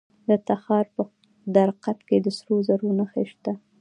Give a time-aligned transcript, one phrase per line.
[0.29, 1.01] د تخار په
[1.55, 3.53] درقد کې د سرو زرو نښې شته.